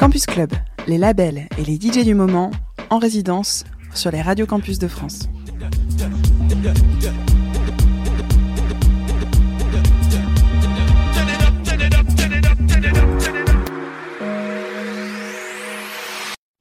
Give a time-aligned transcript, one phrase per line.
[0.00, 0.50] Campus Club,
[0.86, 2.50] les labels et les DJ du moment
[2.88, 3.64] en résidence
[3.94, 5.28] sur les radios campus de France.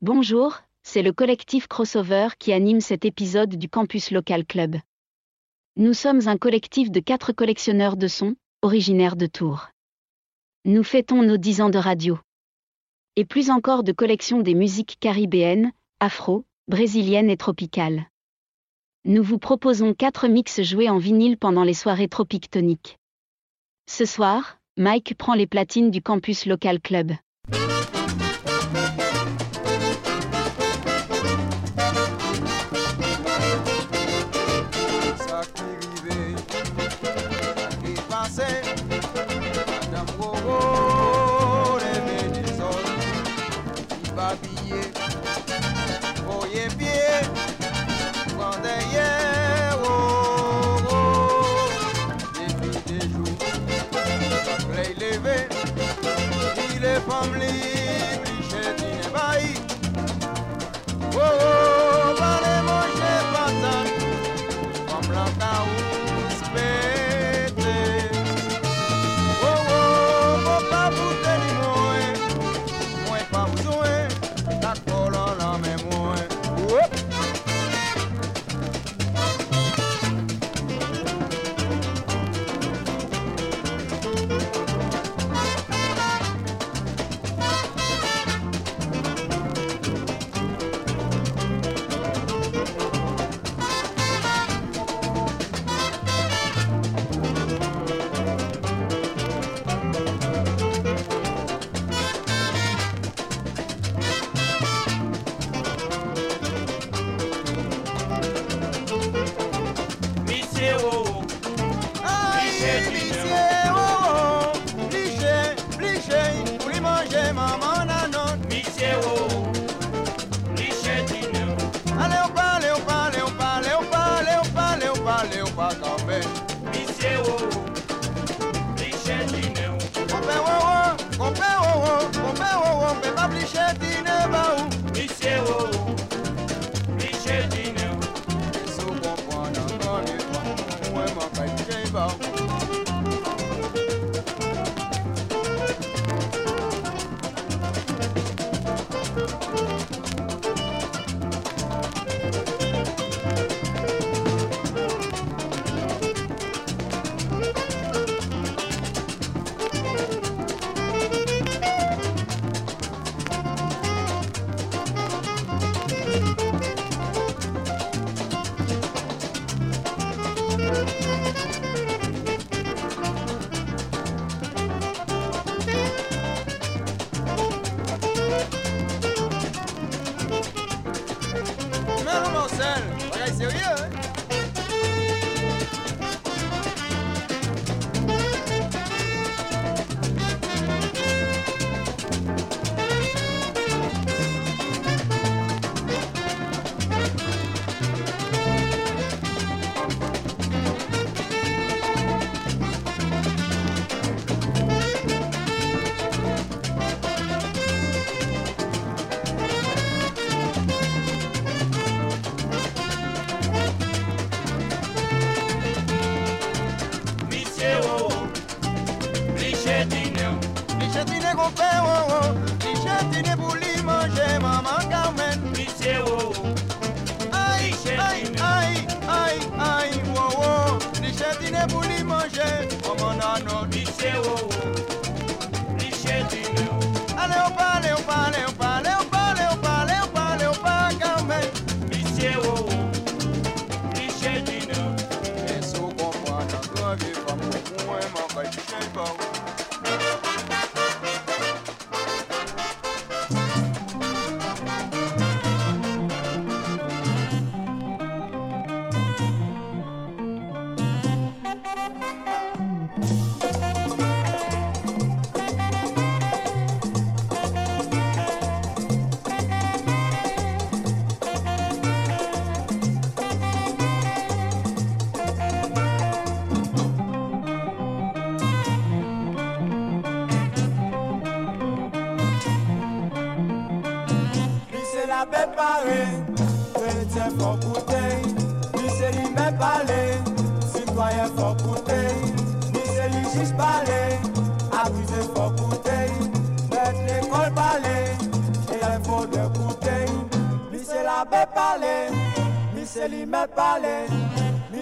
[0.02, 4.76] Bonjour, c'est le collectif Crossover qui anime cet épisode du Campus Local Club.
[5.78, 9.70] Nous sommes un collectif de quatre collectionneurs de sons, originaires de Tours.
[10.66, 12.20] Nous fêtons nos dix ans de radio.
[13.20, 18.06] Et plus encore de collections des musiques caribéennes, afro, brésiliennes et tropicales.
[19.04, 22.98] Nous vous proposons quatre mix joués en vinyle pendant les soirées tropiques toniques.
[23.90, 27.12] Ce soir, Mike prend les platines du campus local club.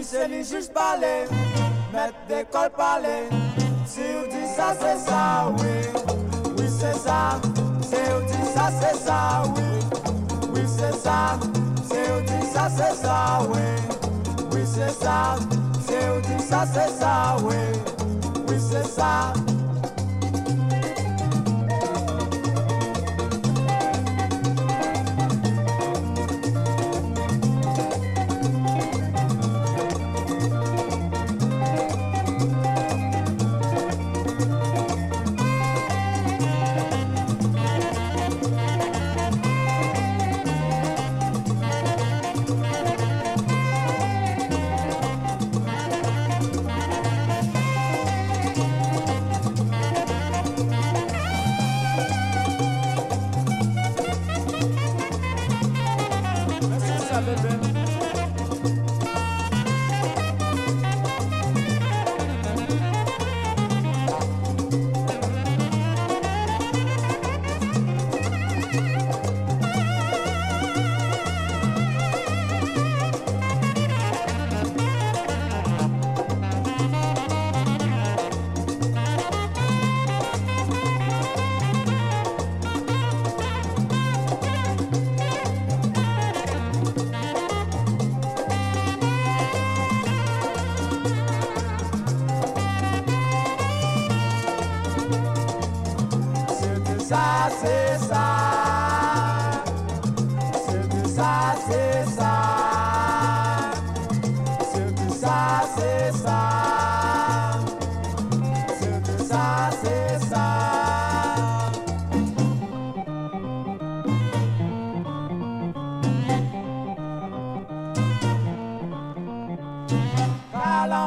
[0.09, 1.27] se li juj pale,
[1.93, 3.15] met de kol pale,
[3.91, 5.23] si ou di sa se sa,
[5.59, 5.75] oui,
[6.57, 7.19] oui se sa,
[7.89, 9.19] si ou di sa se sa,
[9.55, 9.67] oui,
[10.53, 11.17] oui se sa,
[11.89, 13.19] si ou di sa se sa,
[13.51, 13.67] oui,
[14.53, 15.35] oui se sa,
[15.85, 17.63] si ou di sa se sa, oui,
[18.47, 19.33] oui se sa,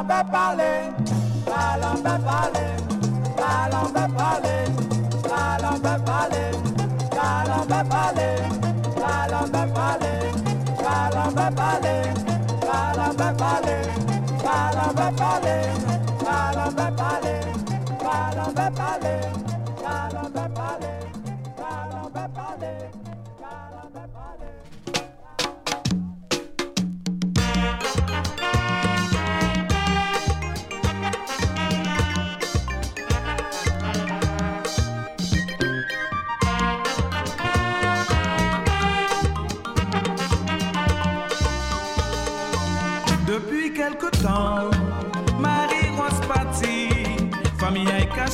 [0.03, 0.93] parler, parler,
[1.45, 2.77] parler,
[3.37, 4.80] parler, parler.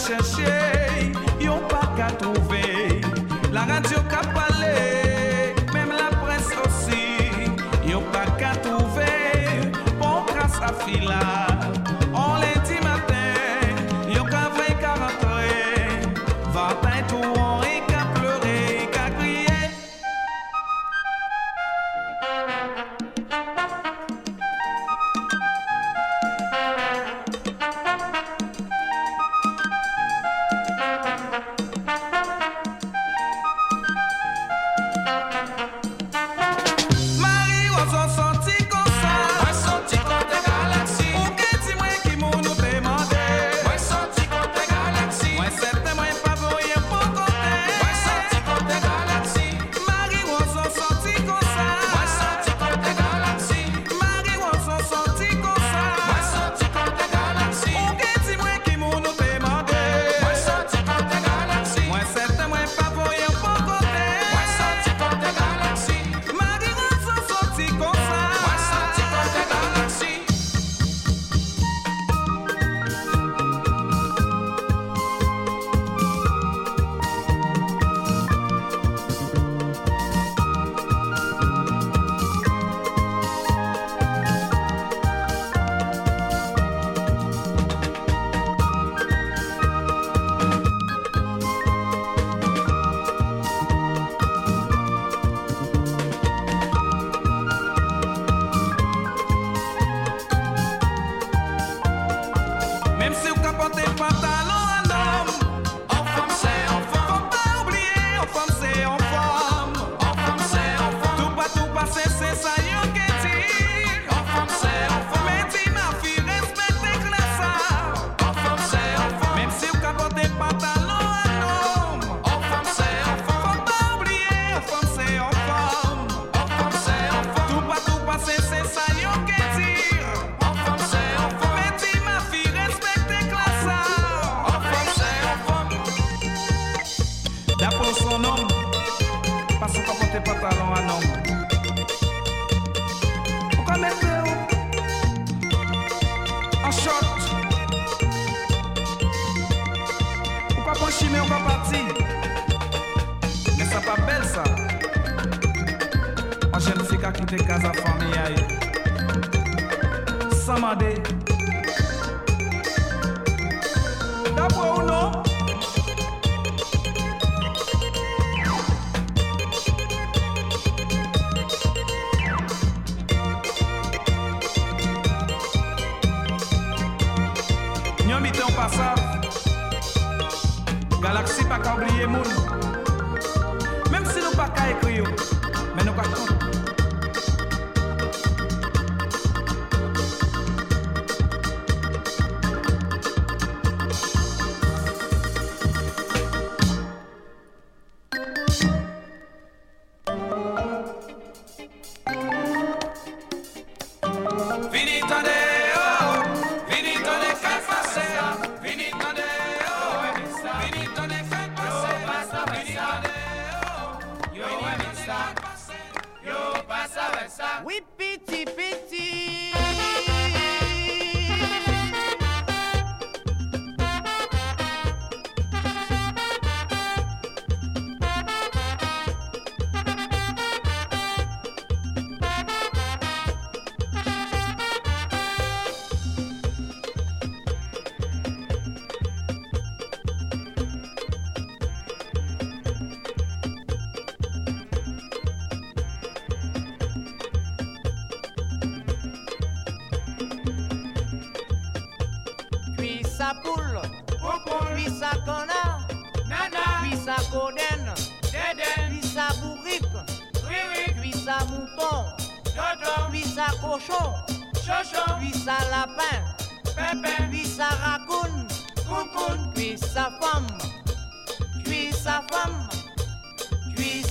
[0.07, 0.66] se.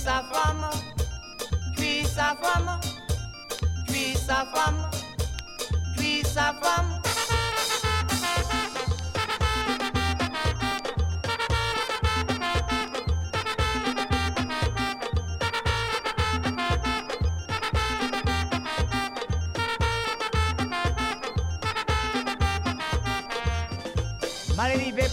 [0.07, 0.69] Sa femme,
[1.75, 2.79] puis sa femme,
[3.87, 4.89] puis sa femme,
[5.97, 6.97] puis sa femme.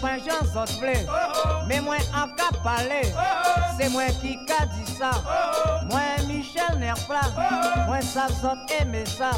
[0.04, 0.18] Pas
[0.66, 1.06] sot blé
[1.66, 3.08] Mais moi en cap parler
[3.78, 4.83] C'est moi qui dit
[5.90, 7.20] Moi Michel Nerpla
[7.86, 9.32] Moi ça sot aimé ça.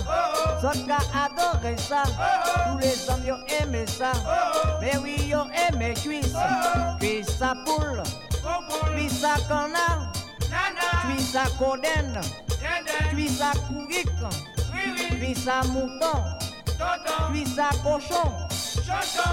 [0.60, 2.02] Sot qu'a adoré ça.
[2.04, 4.12] Tous les hommes yo aimé ça.
[4.80, 6.34] Mais oui yo aimé cuisse.
[7.00, 8.02] Cuisse sa poule.
[8.92, 10.12] Cuisse sa canard.
[11.02, 12.20] Cuisse sa coden
[13.10, 14.08] Cuisse sa couic
[15.10, 16.24] Cuisse sa mouton.
[17.30, 18.32] Cuisse sa cochon.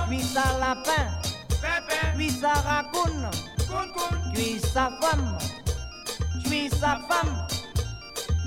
[0.08, 1.10] Cuisse sa lapin.
[2.16, 3.30] Cuisse sa racoune
[4.34, 5.38] Cuisse sa femme
[6.54, 7.48] Cuisse sa femme.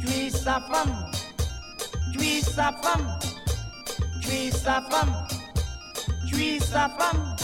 [0.00, 1.10] Cuisse sa femme.
[2.12, 3.18] Cuisse sa femme.
[4.22, 5.26] Cuisse sa femme.
[6.30, 7.35] Cuisse sa femme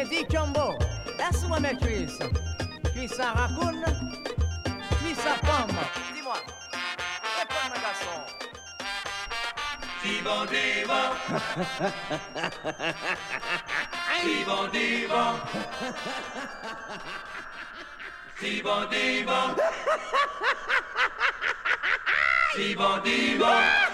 [0.00, 0.78] Eddie Chombo,
[1.18, 2.20] laisse-moi mes cuisses.
[2.94, 3.84] Puis ça racoune,
[5.02, 5.76] puis ça pomme.
[6.14, 6.36] Dis-moi,
[7.36, 8.22] réponds mon garçon?
[10.04, 11.10] Divon, divon.
[14.22, 15.34] divon, divon.
[18.40, 19.56] Divon, divon.
[22.54, 23.87] Divon, divon.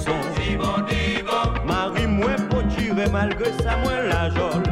[0.00, 0.16] chanson.
[0.36, 4.69] Si bon, dis bon Marie, moi, pour tirer malgré ça, moi, la jolie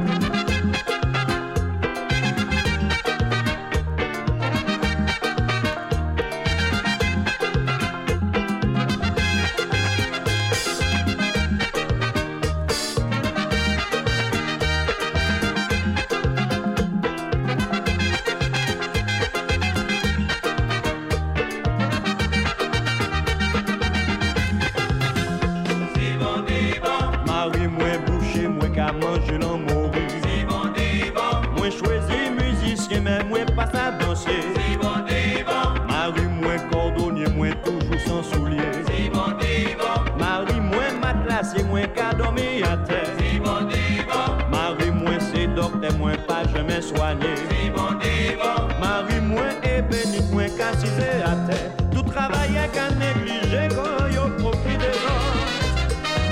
[48.81, 51.73] Marie moins et béni moins qu'à à terre.
[51.91, 54.91] Tout travail est qu'à négliger quand y'a profit de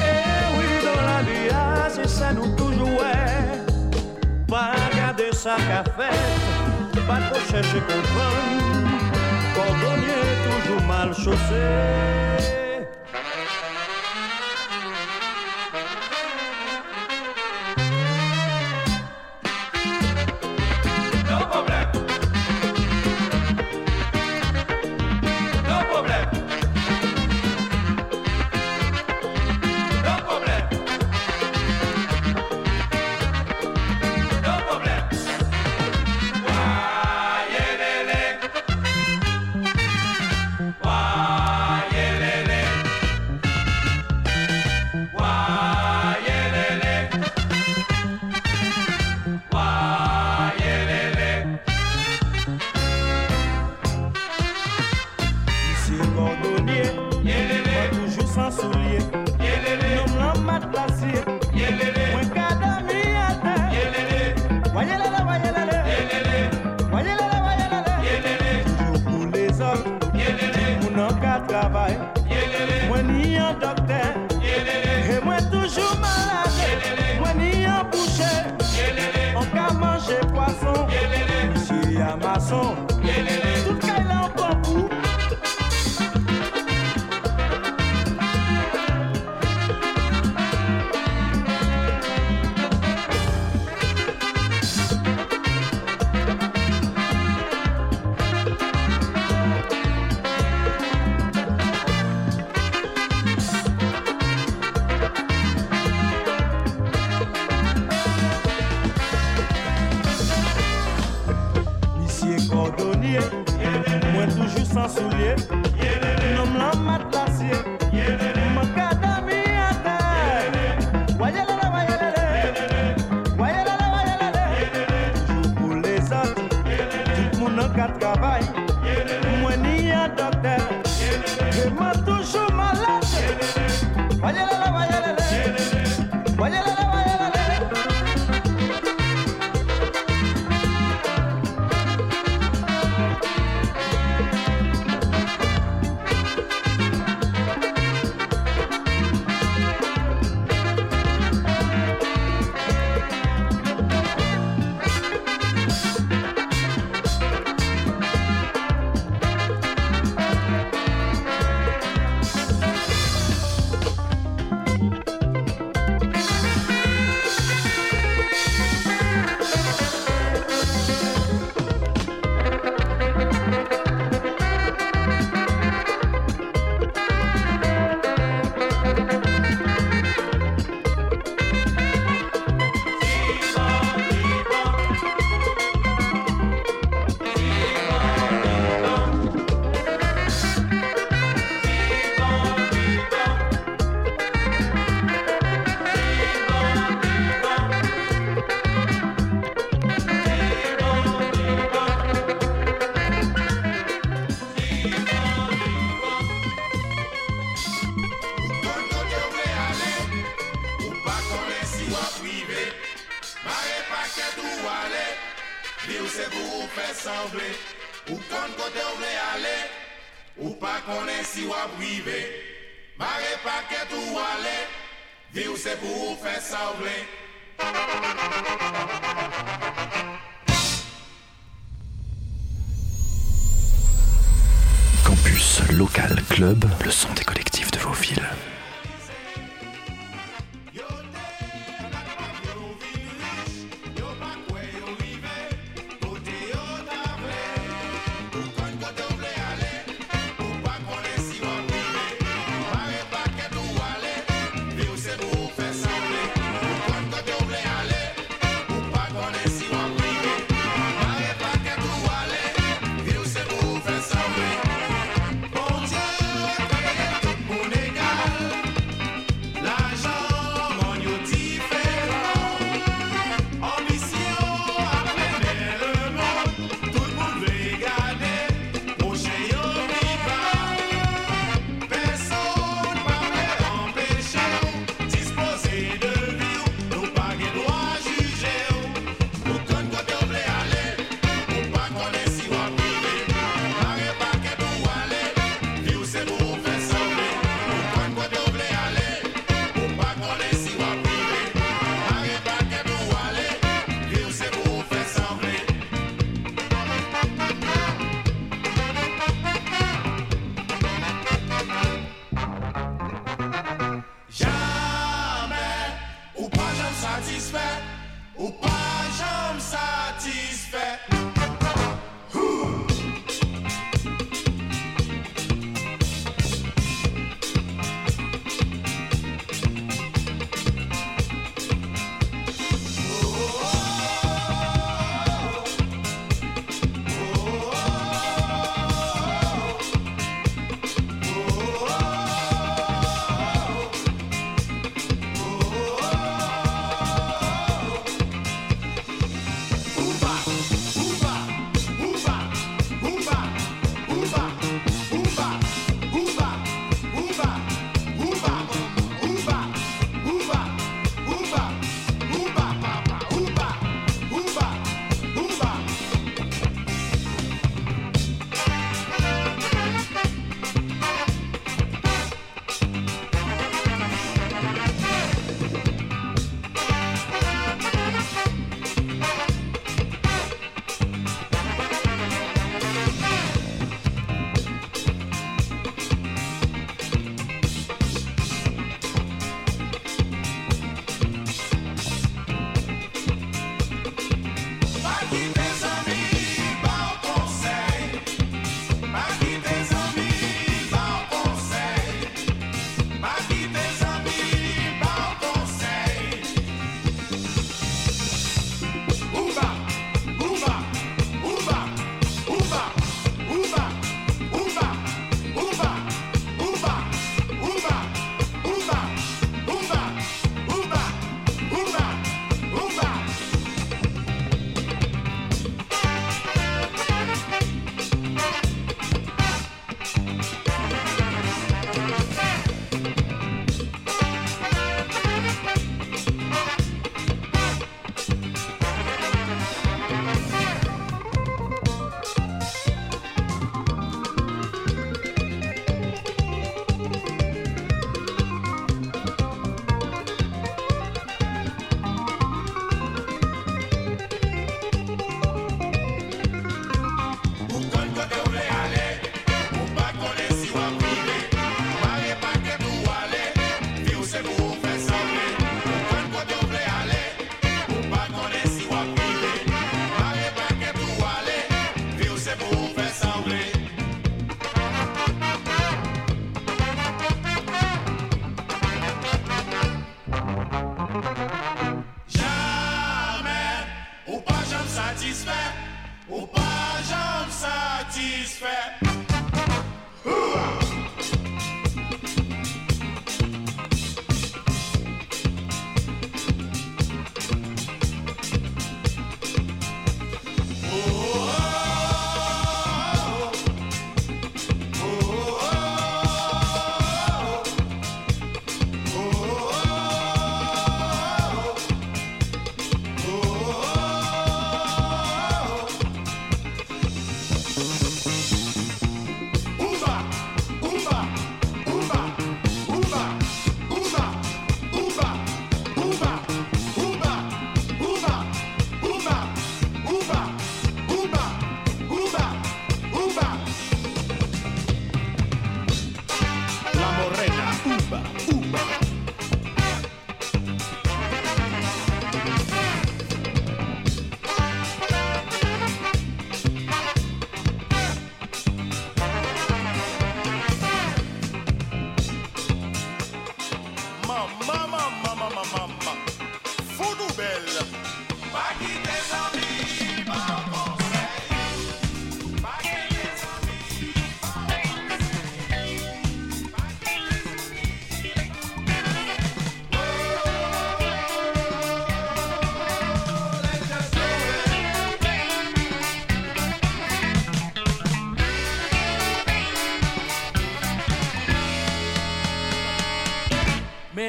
[0.00, 3.66] Eh oui, dans la vie, ah, c'est ça nous toujours est.
[4.48, 8.86] Pas garder sa cafette, pas trop chercher comprendre.
[9.54, 12.65] Cordonnier toujours mal chaussé.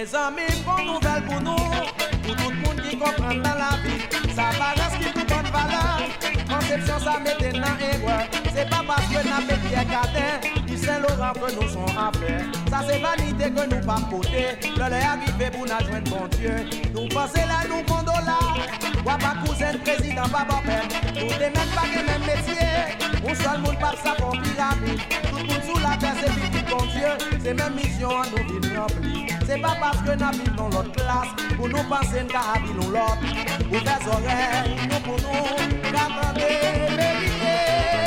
[0.08, 4.00] Mes amis, bonne nouvelle pour nous, pour tout le monde qui comprend dans la vie.
[4.34, 6.00] Ça balance qui tout bonne valeur.
[6.48, 8.28] Conception, ça mette dans erreur.
[8.56, 12.12] C'est pas parce que n'a fait Pierre Cardin, du Saint-Laurent que nous sommes à
[12.70, 14.58] Ça c'est vanité que nous pas côté.
[14.76, 16.56] Le lait arrivé pour nous joindre bon Dieu.
[16.94, 18.40] Nous pensons là, nous condola.
[19.00, 20.88] Ou pas cousin, président, pas bon père.
[21.16, 22.68] Nous des même pas le même métier.
[23.24, 25.02] On seul monde pas ça pour pyramide.
[25.30, 27.40] Tout le sous la terre, c'est petit bon Dieu.
[27.44, 29.38] C'est même mission à nous remplir.
[29.46, 33.18] C'est pas parce que nous dans l'autre classe pour nous penser qu'à vivre l'autre.
[33.72, 35.44] Ouvrez oreilles, nous pour nous,
[36.36, 36.78] méritez.
[36.82, 38.07] Nous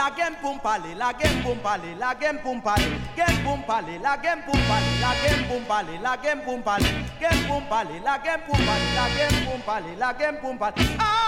[0.00, 2.84] la game pour parler, la game pour parler, la game pour parler,
[3.14, 6.90] game pour parler, la game pour parler, la game pour parler, la game pour parler,
[7.20, 10.86] game pour parler, la game pour parler, la game pour parler, la game pour parler.
[10.98, 11.20] Ah,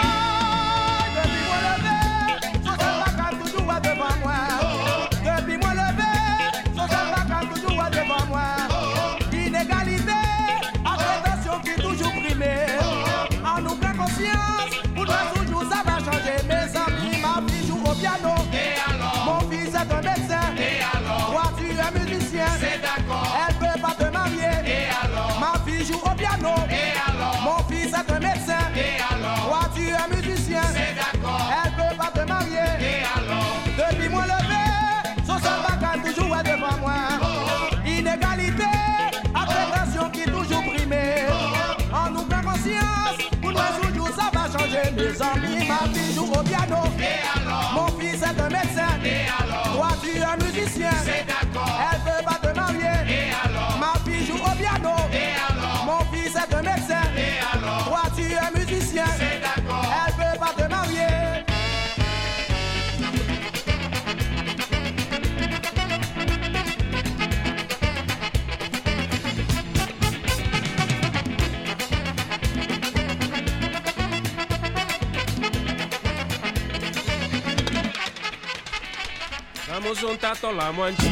[80.02, 81.10] zonta tola mwanji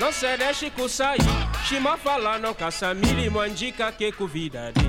[0.00, 1.18] noseresi kusai
[1.68, 4.80] shima fala nokasa mili mwanji kake kuvidadi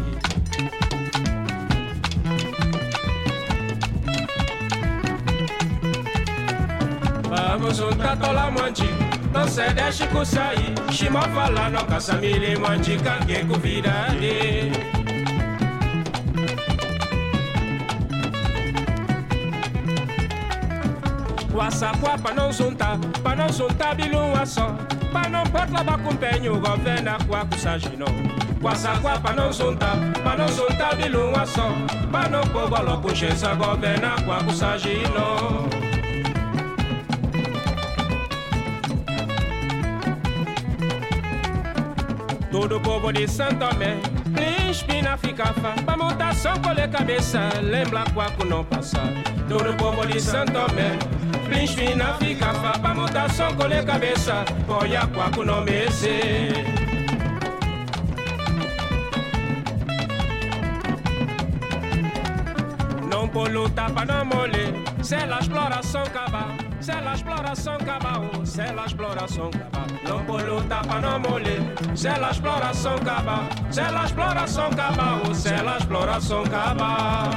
[7.30, 8.90] Vamos juntar tola mwanji
[9.34, 14.72] noseresi kusai shima fala nokasa mili mwanji kake kuvidadi
[21.60, 24.66] wasakwa pano nsunta pano nsunta bilu waso
[25.14, 28.08] pano mpotla bakumpenyu govena kwa kusajino
[28.64, 29.88] wasakwa pano nsunta
[30.24, 31.66] pano nsunta bilu waso
[32.12, 35.26] pano pogolo kushesa govena kwa kusajino
[42.52, 44.19] Todo povo de Santo Mãe.
[44.34, 49.00] Príncipe na ficafa, pra mutação colher cabeça, lembra quaco não passa.
[49.48, 50.98] Todo povo de Santo Tomé.
[51.46, 56.50] Príncipe na ficafa, pra mutação colher cabeça, olha quaco não mexe.
[63.12, 68.74] Não vou lutar pra não molhar, se ela exploração acabar c'est la exploration cabao, não
[68.74, 69.50] la exploration
[70.82, 71.62] pra não molher.
[71.94, 77.30] tapa ela explora São la se ela explora São exploration se ela explora São cabao.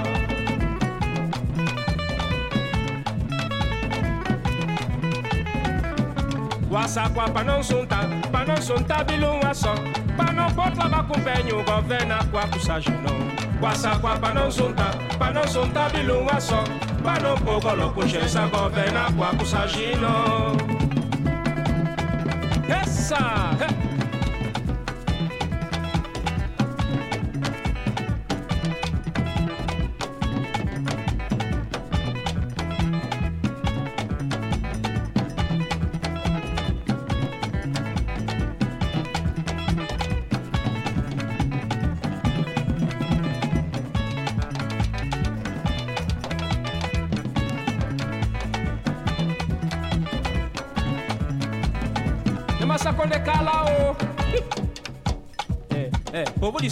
[6.70, 9.74] Guaçaquá pra não juntar, pra não juntar bilhuma só.
[10.16, 13.60] Pra não botar com penho, governa com a puxagem não.
[13.60, 16.64] Guaçaquá pra não juntar, pra não juntar bilhuma só.
[17.04, 20.12] bano pokolo kushesa kove na kwa kusashino.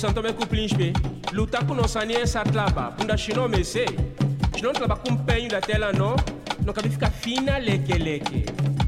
[0.00, 0.92] santome kuplinshpe
[1.32, 3.84] luta kunosani ensatlaba punda shino mese
[4.56, 6.16] shino ntlaba kumpenyu da tela no.
[6.64, 8.44] No kabi fika fina lekeleke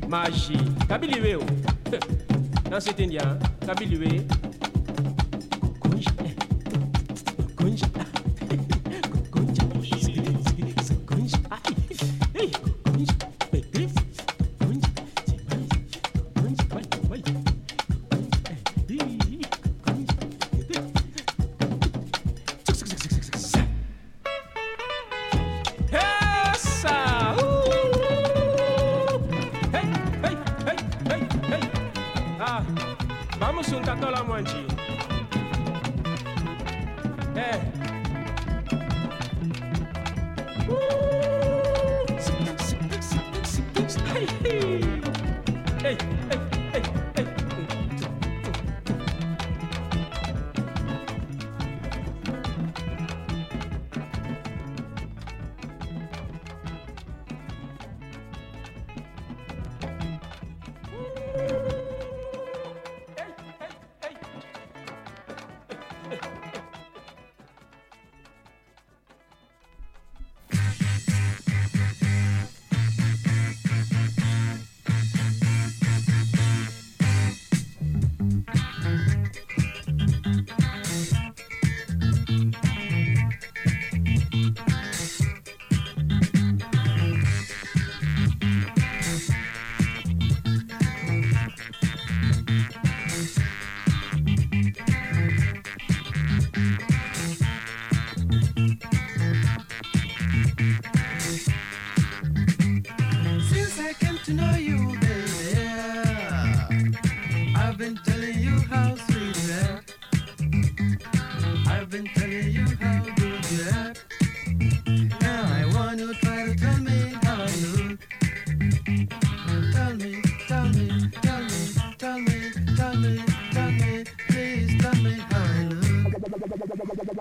[0.08, 0.58] magi
[0.88, 1.42] kabili weo
[2.70, 3.36] nansetendia
[3.66, 4.22] kabili we.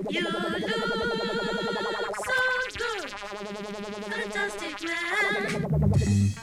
[0.10, 0.62] You look
[2.26, 2.39] so
[2.78, 3.10] good,
[4.10, 6.40] fantastic man.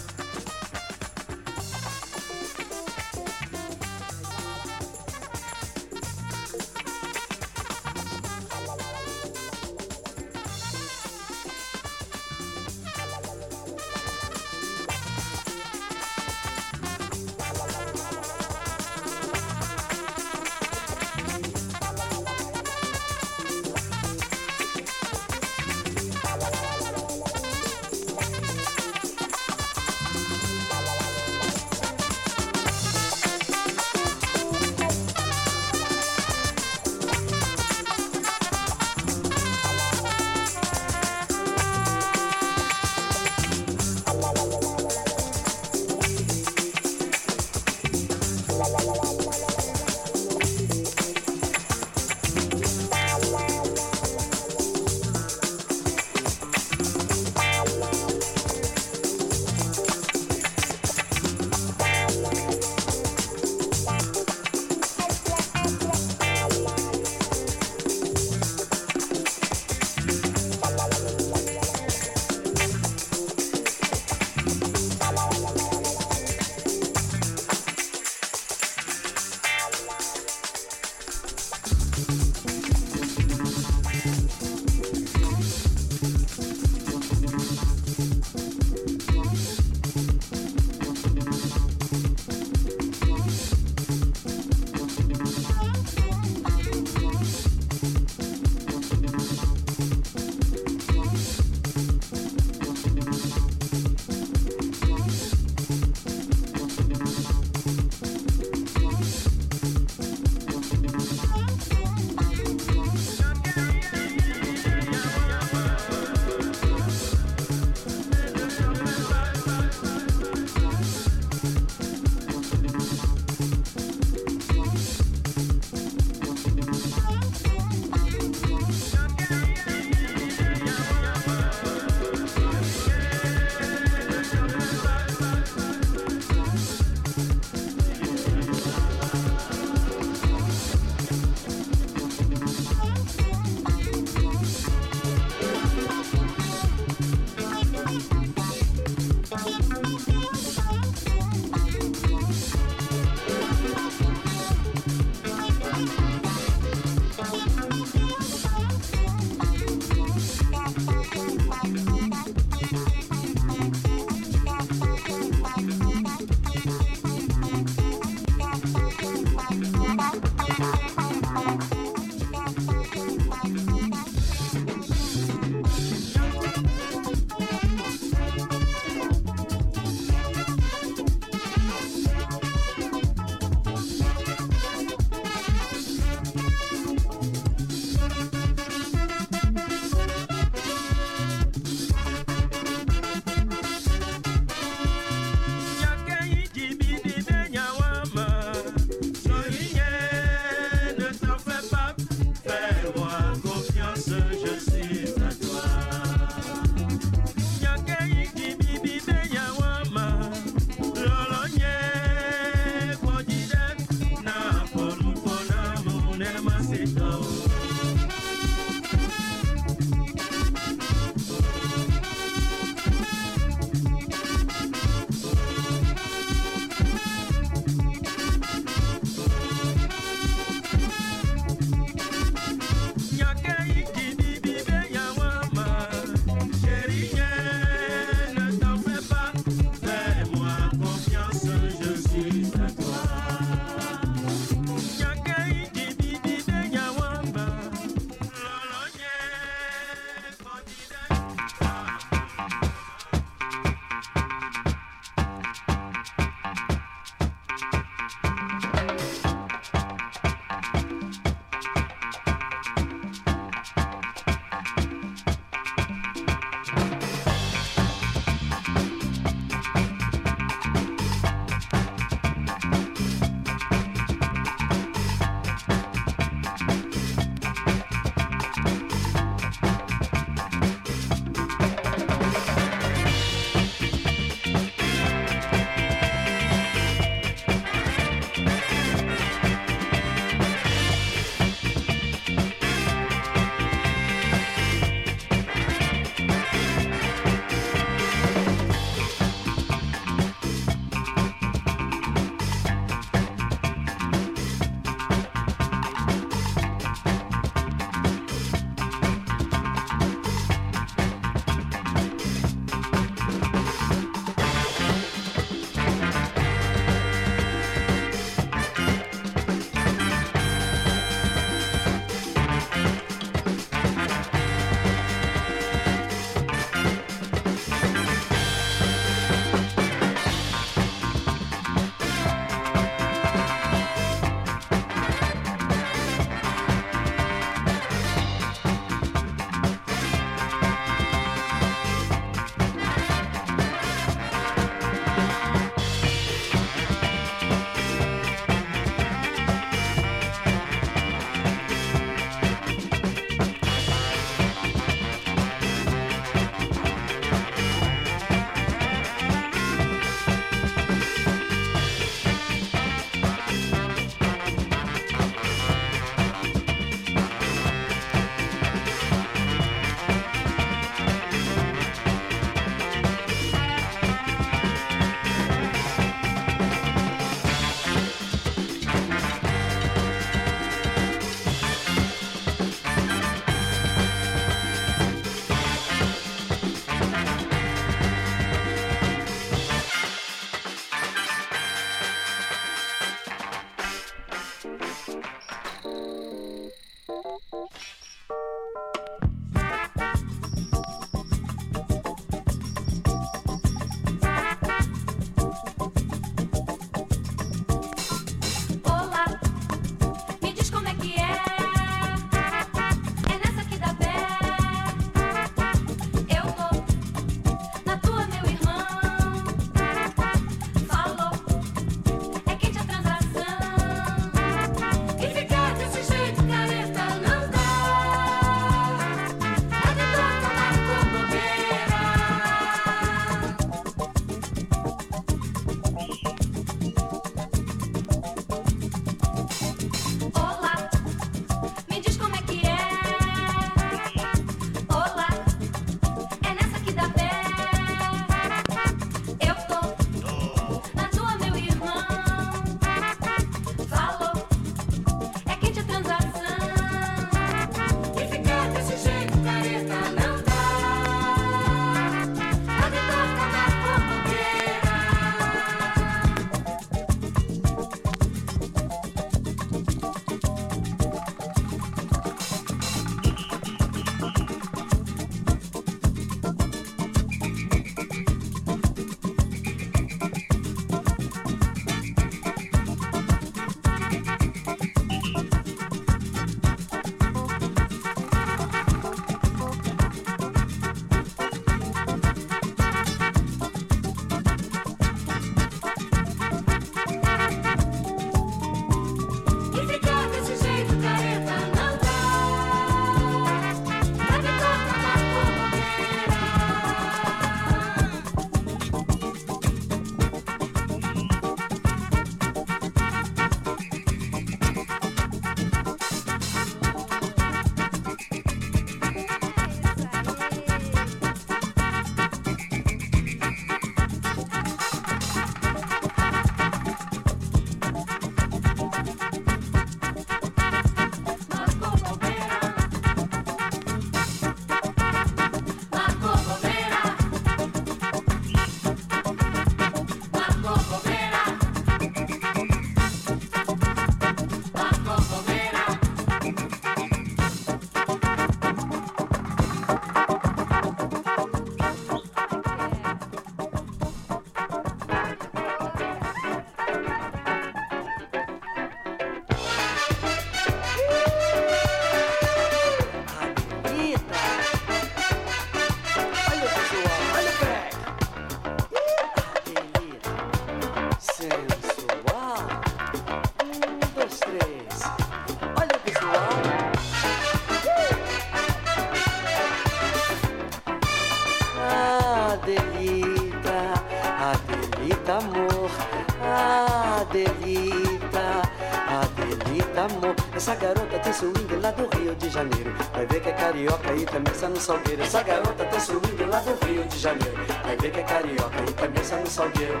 [593.78, 595.22] Carioca e cabeça no salgueiro.
[595.22, 597.64] Essa garota tem swing lá do Rio de Janeiro.
[597.84, 600.00] Vai ver que é carioca e cabeça no salgueiro.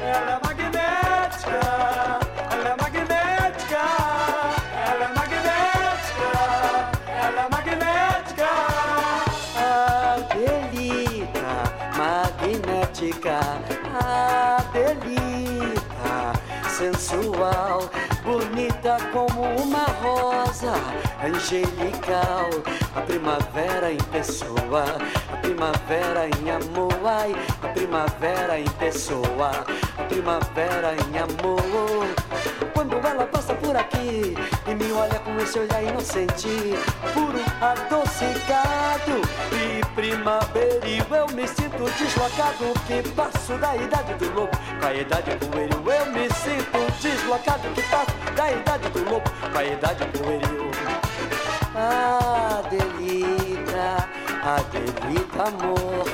[0.00, 1.60] Ela é magnética,
[2.50, 3.82] ela é magnética,
[4.88, 6.30] ela é magnética,
[7.20, 8.48] ela é magnética.
[10.24, 11.48] Adelita,
[11.98, 13.40] magnética,
[14.58, 16.16] Adelita,
[16.70, 17.90] sensual,
[18.24, 20.72] bonita como uma rosa,
[21.22, 22.48] angelical,
[23.08, 24.84] primavera em pessoa,
[25.32, 29.64] a primavera em amor, ai, a primavera em pessoa,
[29.96, 32.06] a primavera em amor.
[32.74, 34.36] Quando ela passa por aqui
[34.66, 36.74] e me olha com esse olhar inocente,
[37.14, 44.50] puro adocicado e primaveril, eu me sinto deslocado que passo da idade do lobo,
[44.80, 49.58] com a idade pueril, eu me sinto deslocado que passo da idade do lobo, com
[49.58, 50.68] a idade pueril.
[51.74, 52.47] Adelita,
[54.48, 56.08] Adelita amor,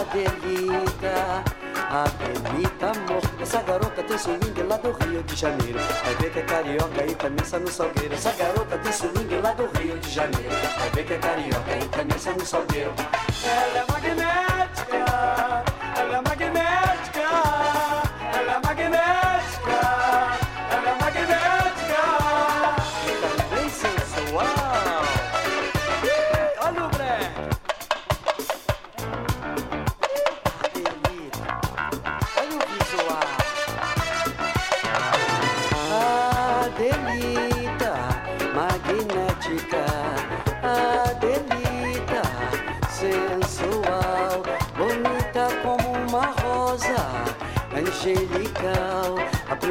[0.00, 1.44] Adelita,
[1.90, 3.20] Adelita amor.
[3.38, 5.78] Essa garota tem swing lá do Rio de Janeiro.
[6.02, 8.14] Vai ver que é carioca e camisa no salgueiro.
[8.14, 10.48] Essa garota tem swing lá do Rio de Janeiro.
[10.78, 12.94] Vai ver que é carioca e camisa no salgueiro.
[13.44, 14.49] Ela é magnética,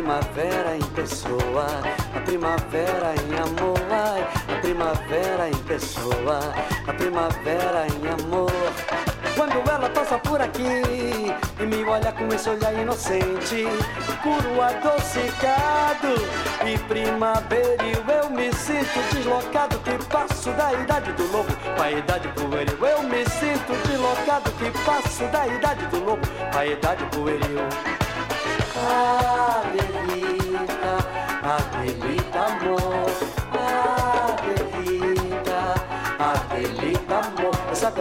[0.09, 1.67] primavera em pessoa,
[2.15, 6.39] a primavera em amor, ai, a primavera em pessoa,
[6.87, 8.51] a primavera em amor.
[9.35, 10.63] Quando ela passa por aqui
[11.59, 13.67] e me olha com esse olhar inocente,
[14.23, 16.15] puro adocicado
[16.65, 22.83] e primaveril, eu me sinto deslocado que passo da idade do lobo para idade pueril.
[22.83, 27.59] Eu me sinto deslocado que passo da idade do lobo para idade pueril.
[28.79, 29.98] Adelita,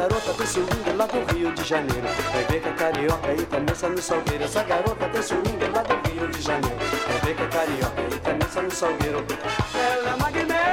[0.09, 2.07] garota tem swing lá do Rio de Janeiro.
[2.35, 4.45] É carioca e camisa no salgueiro.
[4.45, 6.77] Essa garota tem swing lá do Rio de Janeiro.
[7.29, 9.25] É carioca e camisa no salgueiro.
[9.75, 10.68] Ela é magnética,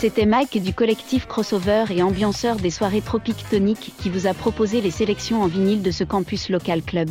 [0.00, 4.80] C'était Mike du collectif Crossover et ambianceur des soirées Tropique Tonique qui vous a proposé
[4.80, 7.10] les sélections en vinyle de ce campus local club.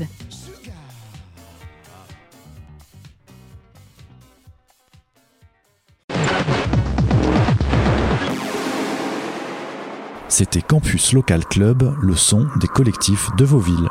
[10.30, 13.90] C'était Campus Local Club, le son des collectifs de vos villes.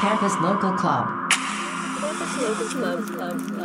[0.00, 1.04] Campus Local Club.
[2.00, 3.55] Campus Local Club, Club, Club, Club.